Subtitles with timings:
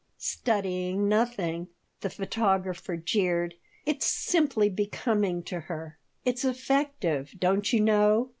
[0.17, 1.67] "Studying nothing!"
[1.99, 3.53] the photographer jeered.
[3.85, 5.99] "It's simply becoming to her.
[6.25, 8.29] It's effective, don't you know."